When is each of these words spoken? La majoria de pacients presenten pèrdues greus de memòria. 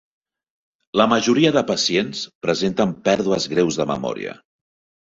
La 1.01 1.07
majoria 1.11 1.51
de 1.57 1.63
pacients 1.73 2.25
presenten 2.47 2.99
pèrdues 3.11 3.51
greus 3.55 3.83
de 3.83 3.93
memòria. 3.97 4.39